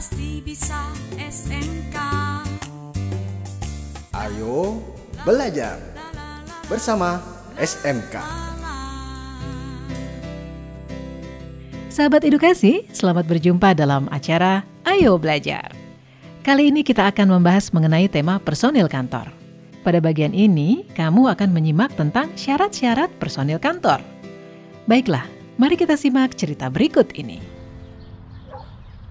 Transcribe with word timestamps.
pasti 0.00 0.40
bisa 0.40 0.80
SMK. 1.20 1.92
Ayo 4.16 4.80
belajar 5.28 5.76
bersama 6.72 7.20
SMK. 7.60 8.16
Sahabat 11.92 12.24
edukasi, 12.24 12.88
selamat 12.96 13.28
berjumpa 13.28 13.76
dalam 13.76 14.08
acara 14.08 14.64
Ayo 14.88 15.20
Belajar. 15.20 15.68
Kali 16.48 16.72
ini 16.72 16.80
kita 16.80 17.12
akan 17.12 17.36
membahas 17.36 17.68
mengenai 17.68 18.08
tema 18.08 18.40
personil 18.40 18.88
kantor. 18.88 19.28
Pada 19.84 20.00
bagian 20.00 20.32
ini, 20.32 20.88
kamu 20.96 21.28
akan 21.28 21.52
menyimak 21.52 21.92
tentang 21.92 22.32
syarat-syarat 22.40 23.12
personil 23.20 23.60
kantor. 23.60 24.00
Baiklah, 24.88 25.28
mari 25.60 25.76
kita 25.76 26.00
simak 26.00 26.40
cerita 26.40 26.72
berikut 26.72 27.12
ini. 27.20 27.60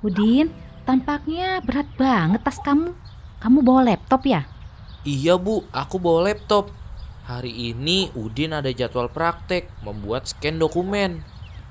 Udin, 0.01 0.49
tampaknya 0.89 1.61
berat 1.61 1.85
banget 2.01 2.41
tas 2.41 2.57
kamu. 2.65 2.97
Kamu 3.37 3.61
bawa 3.61 3.93
laptop 3.93 4.25
ya? 4.25 4.49
Iya 5.05 5.37
bu, 5.37 5.61
aku 5.69 6.01
bawa 6.01 6.33
laptop. 6.33 6.73
Hari 7.29 7.53
ini 7.53 8.09
Udin 8.17 8.57
ada 8.57 8.73
jadwal 8.73 9.05
praktek 9.05 9.69
membuat 9.85 10.25
scan 10.25 10.57
dokumen. 10.57 11.21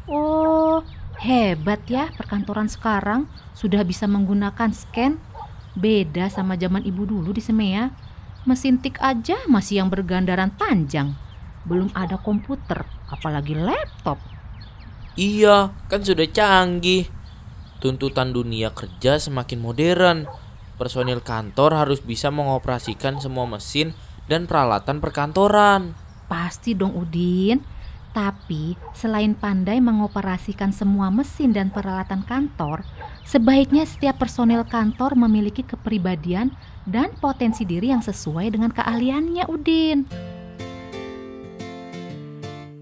Oh, 0.06 0.86
hebat 1.18 1.82
ya 1.90 2.14
perkantoran 2.14 2.70
sekarang 2.70 3.26
sudah 3.58 3.82
bisa 3.82 4.06
menggunakan 4.06 4.70
scan. 4.70 5.18
Beda 5.74 6.30
sama 6.30 6.54
zaman 6.54 6.86
ibu 6.86 7.02
dulu 7.02 7.34
di 7.34 7.42
Semea. 7.42 7.90
Mesin 8.46 8.78
tik 8.78 9.02
aja 9.02 9.34
masih 9.50 9.82
yang 9.82 9.90
bergandaran 9.90 10.54
panjang. 10.54 11.18
Belum 11.66 11.90
ada 11.90 12.22
komputer, 12.22 12.86
apalagi 13.10 13.58
laptop. 13.58 14.22
Iya, 15.18 15.74
kan 15.90 16.06
sudah 16.06 16.30
canggih. 16.30 17.17
Tuntutan 17.78 18.34
dunia 18.34 18.74
kerja 18.74 19.22
semakin 19.22 19.58
modern. 19.62 20.26
Personil 20.74 21.22
kantor 21.22 21.78
harus 21.78 22.02
bisa 22.02 22.30
mengoperasikan 22.30 23.22
semua 23.22 23.46
mesin 23.46 23.94
dan 24.26 24.50
peralatan 24.50 24.98
perkantoran. 24.98 25.94
Pasti 26.26 26.74
dong 26.74 26.94
Udin. 26.98 27.62
Tapi 28.10 28.74
selain 28.98 29.36
pandai 29.38 29.78
mengoperasikan 29.78 30.74
semua 30.74 31.06
mesin 31.12 31.54
dan 31.54 31.70
peralatan 31.70 32.26
kantor, 32.26 32.82
sebaiknya 33.22 33.86
setiap 33.86 34.18
personel 34.18 34.66
kantor 34.66 35.14
memiliki 35.14 35.62
kepribadian 35.62 36.50
dan 36.82 37.14
potensi 37.22 37.62
diri 37.62 37.94
yang 37.94 38.02
sesuai 38.02 38.58
dengan 38.58 38.74
keahliannya 38.74 39.44
Udin. 39.46 39.98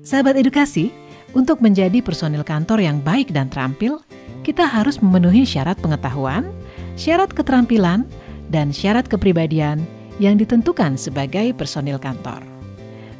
Sahabat 0.01 0.41
edukasi, 0.41 0.95
untuk 1.37 1.61
menjadi 1.61 2.01
personil 2.01 2.47
kantor 2.47 2.81
yang 2.81 3.03
baik 3.05 3.35
dan 3.35 3.53
terampil, 3.53 4.01
kita 4.47 4.63
harus 4.63 5.03
memenuhi 5.03 5.43
syarat 5.43 5.75
pengetahuan, 5.83 6.55
syarat 6.95 7.35
keterampilan, 7.35 8.07
dan 8.47 8.71
syarat 8.71 9.11
kepribadian 9.11 9.83
yang 10.23 10.39
ditentukan 10.39 10.95
sebagai 10.95 11.51
personil 11.59 11.99
kantor. 11.99 12.47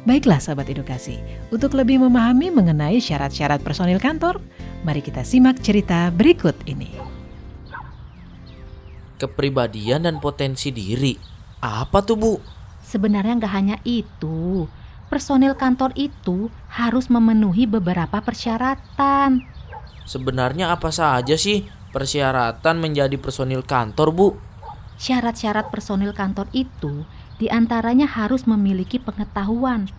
Baiklah 0.07 0.39
sahabat 0.39 0.71
edukasi, 0.71 1.19
untuk 1.51 1.75
lebih 1.75 1.99
memahami 1.99 2.47
mengenai 2.47 3.03
syarat-syarat 3.03 3.59
personil 3.59 3.99
kantor, 3.99 4.39
mari 4.87 5.03
kita 5.03 5.27
simak 5.27 5.59
cerita 5.59 6.07
berikut 6.15 6.55
ini. 6.63 6.95
Kepribadian 9.19 10.07
dan 10.07 10.23
potensi 10.23 10.71
diri. 10.71 11.11
Apa 11.59 11.99
tuh 12.07 12.15
bu? 12.15 12.33
Sebenarnya 12.87 13.35
nggak 13.35 13.51
hanya 13.51 13.77
itu. 13.83 14.63
Personil 15.11 15.59
kantor 15.59 15.91
itu 15.99 16.47
harus 16.71 17.11
memenuhi 17.11 17.67
beberapa 17.67 18.23
persyaratan. 18.23 19.56
Sebenarnya 20.07 20.71
apa 20.71 20.87
saja 20.87 21.35
sih 21.35 21.67
persyaratan 21.91 22.79
menjadi 22.79 23.19
personil 23.19 23.59
kantor 23.59 24.09
bu? 24.15 24.27
Syarat-syarat 24.95 25.67
personil 25.67 26.15
kantor 26.15 26.47
itu 26.55 27.03
di 27.37 27.51
antaranya 27.51 28.07
harus 28.07 28.47
memiliki 28.47 28.97
pengetahuan. 28.97 29.91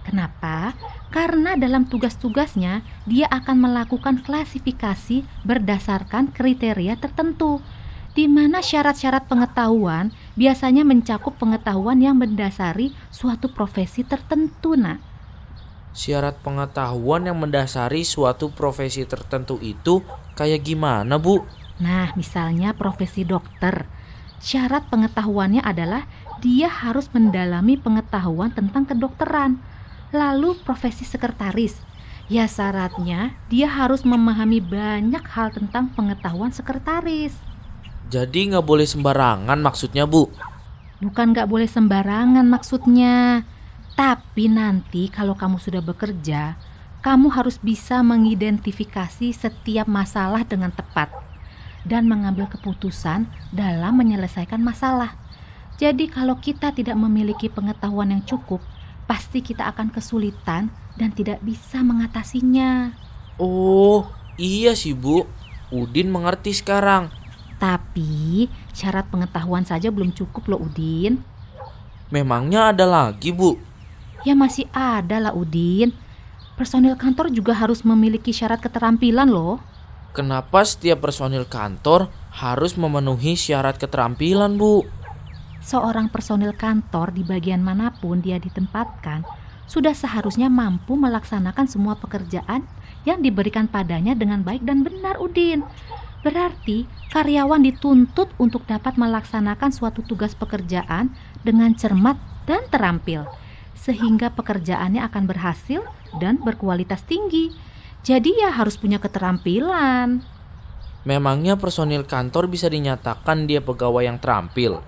Kenapa? 0.00 0.72
Karena 1.12 1.60
dalam 1.60 1.84
tugas-tugasnya 1.84 2.80
dia 3.04 3.28
akan 3.28 3.68
melakukan 3.68 4.24
klasifikasi 4.24 5.22
berdasarkan 5.44 6.32
kriteria 6.32 6.96
tertentu 6.96 7.60
di 8.16 8.26
mana 8.26 8.58
syarat-syarat 8.58 9.30
pengetahuan 9.30 10.10
biasanya 10.34 10.82
mencakup 10.82 11.38
pengetahuan 11.38 12.02
yang 12.02 12.18
mendasari 12.18 12.90
suatu 13.12 13.52
profesi 13.52 14.02
tertentu, 14.02 14.74
Nak. 14.74 15.09
Syarat 15.90 16.38
pengetahuan 16.40 17.26
yang 17.26 17.38
mendasari 17.38 18.06
suatu 18.06 18.54
profesi 18.54 19.02
tertentu 19.02 19.58
itu 19.58 20.00
kayak 20.38 20.62
gimana, 20.62 21.18
Bu? 21.18 21.42
Nah, 21.82 22.14
misalnya 22.14 22.76
profesi 22.76 23.26
dokter. 23.26 23.90
Syarat 24.40 24.88
pengetahuannya 24.88 25.60
adalah 25.60 26.06
dia 26.40 26.70
harus 26.70 27.10
mendalami 27.12 27.76
pengetahuan 27.76 28.54
tentang 28.54 28.88
kedokteran. 28.88 29.60
Lalu 30.14 30.56
profesi 30.62 31.04
sekretaris. 31.04 31.76
Ya 32.30 32.46
syaratnya 32.46 33.34
dia 33.50 33.66
harus 33.66 34.06
memahami 34.06 34.62
banyak 34.62 35.24
hal 35.34 35.50
tentang 35.50 35.90
pengetahuan 35.92 36.54
sekretaris. 36.54 37.34
Jadi 38.06 38.54
nggak 38.54 38.62
boleh 38.62 38.86
sembarangan 38.86 39.58
maksudnya 39.58 40.06
bu? 40.06 40.30
Bukan 41.02 41.34
nggak 41.34 41.50
boleh 41.50 41.66
sembarangan 41.66 42.46
maksudnya. 42.46 43.42
Tapi 44.00 44.48
nanti 44.48 45.12
kalau 45.12 45.36
kamu 45.36 45.60
sudah 45.60 45.84
bekerja, 45.84 46.56
kamu 47.04 47.36
harus 47.36 47.60
bisa 47.60 48.00
mengidentifikasi 48.00 49.28
setiap 49.28 49.84
masalah 49.84 50.40
dengan 50.40 50.72
tepat 50.72 51.12
dan 51.84 52.08
mengambil 52.08 52.48
keputusan 52.48 53.28
dalam 53.52 54.00
menyelesaikan 54.00 54.56
masalah. 54.56 55.12
Jadi 55.76 56.08
kalau 56.08 56.40
kita 56.40 56.72
tidak 56.72 56.96
memiliki 56.96 57.52
pengetahuan 57.52 58.16
yang 58.16 58.24
cukup, 58.24 58.64
pasti 59.04 59.44
kita 59.44 59.68
akan 59.68 59.92
kesulitan 59.92 60.72
dan 60.96 61.12
tidak 61.12 61.44
bisa 61.44 61.84
mengatasinya. 61.84 62.96
Oh, 63.36 64.08
iya 64.40 64.72
sih 64.72 64.96
bu. 64.96 65.28
Udin 65.68 66.08
mengerti 66.08 66.56
sekarang. 66.56 67.12
Tapi 67.60 68.48
syarat 68.72 69.12
pengetahuan 69.12 69.68
saja 69.68 69.92
belum 69.92 70.16
cukup 70.16 70.56
loh 70.56 70.64
Udin. 70.64 71.20
Memangnya 72.08 72.72
ada 72.72 72.88
lagi 72.88 73.28
bu? 73.28 73.68
Ya 74.24 74.36
masih 74.36 74.68
ada 74.76 75.16
lah 75.16 75.32
Udin. 75.32 75.96
Personil 76.60 76.92
kantor 76.96 77.32
juga 77.32 77.56
harus 77.56 77.80
memiliki 77.80 78.36
syarat 78.36 78.60
keterampilan 78.60 79.28
loh. 79.28 79.60
Kenapa 80.12 80.60
setiap 80.66 81.06
personil 81.06 81.46
kantor 81.48 82.12
harus 82.34 82.76
memenuhi 82.76 83.38
syarat 83.38 83.80
keterampilan 83.80 84.60
bu? 84.60 84.84
Seorang 85.64 86.12
personil 86.12 86.52
kantor 86.52 87.14
di 87.14 87.22
bagian 87.24 87.64
mana 87.64 87.94
pun 87.94 88.20
dia 88.20 88.36
ditempatkan 88.36 89.24
sudah 89.70 89.94
seharusnya 89.94 90.50
mampu 90.50 90.98
melaksanakan 90.98 91.70
semua 91.70 91.94
pekerjaan 91.94 92.66
yang 93.06 93.22
diberikan 93.22 93.70
padanya 93.70 94.18
dengan 94.18 94.42
baik 94.42 94.66
dan 94.66 94.82
benar 94.82 95.22
Udin. 95.22 95.62
Berarti 96.20 96.84
karyawan 97.14 97.64
dituntut 97.64 98.34
untuk 98.36 98.66
dapat 98.68 98.98
melaksanakan 98.98 99.70
suatu 99.72 100.04
tugas 100.04 100.36
pekerjaan 100.36 101.14
dengan 101.46 101.72
cermat 101.72 102.18
dan 102.44 102.66
terampil, 102.68 103.24
sehingga 103.80 104.28
pekerjaannya 104.36 105.00
akan 105.08 105.24
berhasil 105.24 105.80
dan 106.20 106.36
berkualitas 106.36 107.00
tinggi. 107.08 107.48
Jadi 108.04 108.44
ya 108.44 108.52
harus 108.52 108.76
punya 108.76 109.00
keterampilan. 109.00 110.20
Memangnya 111.08 111.56
personil 111.56 112.04
kantor 112.04 112.44
bisa 112.52 112.68
dinyatakan 112.68 113.48
dia 113.48 113.64
pegawai 113.64 114.04
yang 114.04 114.20
terampil? 114.20 114.84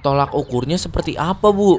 Tolak 0.00 0.32
ukurnya 0.32 0.80
seperti 0.80 1.20
apa, 1.20 1.52
Bu? 1.52 1.76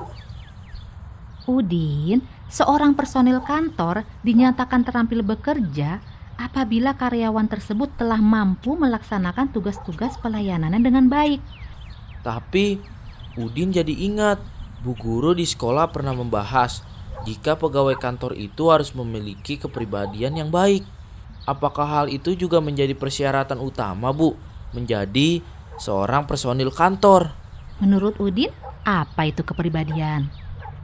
Udin, 1.50 2.22
seorang 2.46 2.94
personil 2.94 3.42
kantor 3.42 4.06
dinyatakan 4.22 4.86
terampil 4.86 5.26
bekerja 5.26 5.98
apabila 6.38 6.94
karyawan 6.94 7.50
tersebut 7.50 7.90
telah 7.98 8.22
mampu 8.22 8.78
melaksanakan 8.78 9.50
tugas-tugas 9.50 10.14
pelayanannya 10.22 10.78
dengan 10.78 11.10
baik. 11.10 11.42
Tapi 12.22 12.78
Udin 13.34 13.74
jadi 13.74 13.92
ingat, 13.92 14.38
Bu 14.80 14.96
Guru 14.96 15.36
di 15.36 15.44
sekolah 15.44 15.92
pernah 15.92 16.16
membahas 16.16 16.84
jika 17.28 17.60
pegawai 17.60 18.00
kantor 18.00 18.32
itu 18.40 18.72
harus 18.72 18.96
memiliki 18.96 19.60
kepribadian 19.60 20.40
yang 20.40 20.48
baik. 20.48 20.88
Apakah 21.44 21.88
hal 21.88 22.06
itu 22.08 22.38
juga 22.38 22.64
menjadi 22.64 22.96
persyaratan 22.96 23.60
utama, 23.60 24.14
Bu, 24.16 24.38
menjadi 24.72 25.44
seorang 25.82 26.24
personil 26.30 26.70
kantor? 26.72 27.34
Menurut 27.82 28.16
Udin, 28.22 28.54
apa 28.86 29.28
itu 29.28 29.42
kepribadian? 29.44 30.30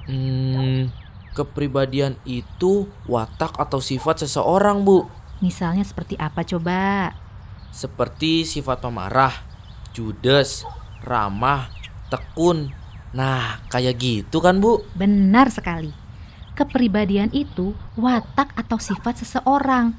Hmm, 0.10 0.92
kepribadian 1.38 2.20
itu 2.28 2.90
watak 3.08 3.56
atau 3.56 3.80
sifat 3.80 4.28
seseorang, 4.28 4.84
Bu. 4.84 5.08
Misalnya 5.40 5.84
seperti 5.84 6.16
apa 6.20 6.44
coba? 6.44 7.12
Seperti 7.72 8.48
sifat 8.48 8.80
pemarah, 8.80 9.36
judes, 9.92 10.64
ramah, 11.04 11.68
tekun. 12.08 12.72
Nah, 13.16 13.64
kayak 13.72 13.96
gitu 13.96 14.44
kan, 14.44 14.60
Bu? 14.60 14.84
Benar 14.92 15.48
sekali. 15.48 15.96
Kepribadian 16.52 17.32
itu 17.32 17.72
watak 17.96 18.52
atau 18.60 18.76
sifat 18.76 19.24
seseorang. 19.24 19.96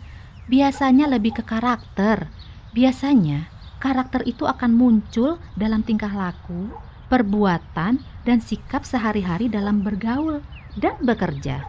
Biasanya 0.52 1.08
lebih 1.08 1.40
ke 1.40 1.42
karakter. 1.42 2.28
Biasanya 2.76 3.48
karakter 3.80 4.20
itu 4.28 4.44
akan 4.44 4.76
muncul 4.76 5.40
dalam 5.56 5.80
tingkah 5.80 6.12
laku, 6.12 6.68
perbuatan, 7.08 8.04
dan 8.28 8.38
sikap 8.44 8.84
sehari-hari 8.84 9.48
dalam 9.48 9.80
bergaul 9.80 10.44
dan 10.76 11.00
bekerja. 11.00 11.64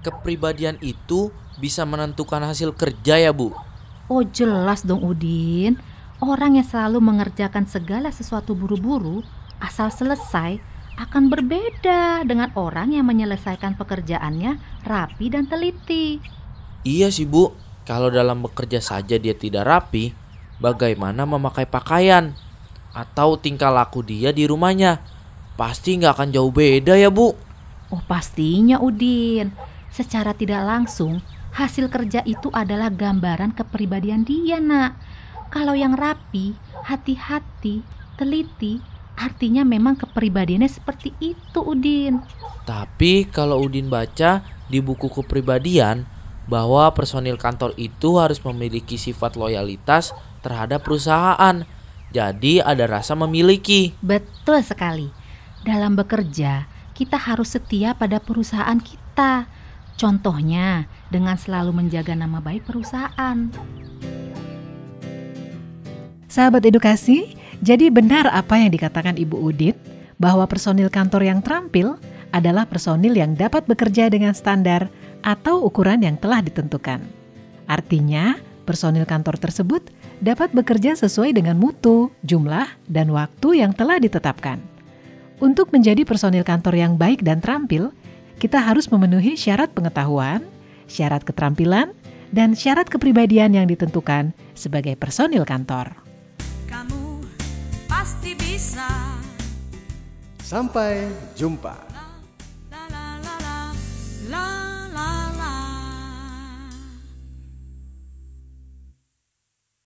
Kepribadian 0.00 0.80
itu 0.80 1.28
bisa 1.60 1.84
menentukan 1.84 2.40
hasil 2.48 2.72
kerja 2.72 3.20
ya 3.20 3.28
Bu? 3.28 3.52
Oh 4.08 4.24
jelas 4.24 4.88
dong 4.88 5.04
Udin, 5.04 5.76
orang 6.24 6.56
yang 6.56 6.64
selalu 6.64 6.96
mengerjakan 7.04 7.68
segala 7.68 8.08
sesuatu 8.08 8.56
buru-buru 8.56 9.20
asal 9.60 9.92
selesai 9.92 10.77
akan 10.98 11.30
berbeda 11.30 12.26
dengan 12.26 12.50
orang 12.58 12.90
yang 12.90 13.06
menyelesaikan 13.06 13.78
pekerjaannya 13.78 14.82
rapi 14.82 15.26
dan 15.30 15.46
teliti. 15.46 16.18
Iya 16.82 17.14
sih 17.14 17.22
Bu, 17.22 17.54
kalau 17.86 18.10
dalam 18.10 18.42
bekerja 18.42 18.82
saja 18.82 19.14
dia 19.14 19.32
tidak 19.38 19.62
rapi, 19.62 20.10
bagaimana 20.58 21.22
memakai 21.22 21.70
pakaian 21.70 22.34
atau 22.90 23.38
tingkah 23.38 23.70
laku 23.70 24.02
dia 24.02 24.34
di 24.34 24.50
rumahnya? 24.50 24.98
Pasti 25.54 25.94
nggak 26.02 26.18
akan 26.18 26.28
jauh 26.34 26.50
beda 26.50 26.98
ya 26.98 27.14
Bu. 27.14 27.30
Oh 27.94 28.02
pastinya 28.10 28.82
Udin, 28.82 29.54
secara 29.94 30.34
tidak 30.34 30.66
langsung 30.66 31.22
hasil 31.54 31.86
kerja 31.94 32.26
itu 32.26 32.50
adalah 32.50 32.90
gambaran 32.90 33.54
kepribadian 33.54 34.26
dia 34.26 34.58
nak. 34.58 34.98
Kalau 35.48 35.72
yang 35.72 35.96
rapi, 35.96 36.58
hati-hati, 36.84 37.80
teliti, 38.20 38.82
artinya 39.18 39.66
memang 39.66 39.98
kepribadiannya 39.98 40.70
seperti 40.70 41.10
itu 41.18 41.58
Udin. 41.58 42.22
Tapi 42.62 43.26
kalau 43.26 43.58
Udin 43.66 43.90
baca 43.90 44.46
di 44.70 44.78
buku 44.78 45.10
kepribadian 45.10 46.06
bahwa 46.48 46.88
personil 46.96 47.36
kantor 47.36 47.76
itu 47.76 48.16
harus 48.16 48.40
memiliki 48.40 48.96
sifat 48.96 49.36
loyalitas 49.36 50.16
terhadap 50.40 50.86
perusahaan. 50.86 51.66
Jadi 52.08 52.64
ada 52.64 52.88
rasa 52.88 53.12
memiliki. 53.12 53.92
Betul 54.00 54.64
sekali. 54.64 55.12
Dalam 55.60 55.92
bekerja, 55.98 56.64
kita 56.96 57.20
harus 57.20 57.52
setia 57.52 57.92
pada 57.92 58.16
perusahaan 58.16 58.80
kita. 58.80 59.44
Contohnya, 59.98 60.88
dengan 61.12 61.36
selalu 61.36 61.74
menjaga 61.84 62.16
nama 62.16 62.40
baik 62.40 62.64
perusahaan. 62.64 63.50
Sahabat 66.28 66.62
edukasi, 66.64 67.34
jadi 67.58 67.90
benar 67.90 68.30
apa 68.30 68.58
yang 68.60 68.70
dikatakan 68.70 69.18
Ibu 69.18 69.36
Udin 69.38 69.74
bahwa 70.18 70.46
personil 70.46 70.90
kantor 70.90 71.26
yang 71.26 71.40
terampil 71.42 71.98
adalah 72.30 72.68
personil 72.68 73.16
yang 73.16 73.34
dapat 73.34 73.64
bekerja 73.64 74.12
dengan 74.12 74.36
standar 74.36 74.92
atau 75.24 75.64
ukuran 75.64 76.04
yang 76.04 76.14
telah 76.20 76.44
ditentukan. 76.44 77.00
Artinya, 77.66 78.36
personil 78.68 79.08
kantor 79.08 79.40
tersebut 79.40 79.90
dapat 80.20 80.52
bekerja 80.52 80.98
sesuai 80.98 81.34
dengan 81.34 81.56
mutu, 81.56 82.10
jumlah, 82.26 82.68
dan 82.90 83.10
waktu 83.14 83.64
yang 83.64 83.72
telah 83.72 83.98
ditetapkan. 84.02 84.60
Untuk 85.38 85.70
menjadi 85.70 86.02
personil 86.02 86.42
kantor 86.42 86.74
yang 86.74 86.98
baik 86.98 87.22
dan 87.22 87.38
terampil, 87.38 87.94
kita 88.42 88.58
harus 88.58 88.90
memenuhi 88.90 89.38
syarat 89.38 89.70
pengetahuan, 89.70 90.42
syarat 90.90 91.22
keterampilan, 91.22 91.94
dan 92.34 92.52
syarat 92.58 92.90
kepribadian 92.90 93.54
yang 93.54 93.66
ditentukan 93.70 94.34
sebagai 94.58 94.98
personil 94.98 95.46
kantor. 95.46 96.07
Pasti 97.98 98.30
bisa. 98.38 98.86
Sampai 100.38 101.10
jumpa. 101.34 101.97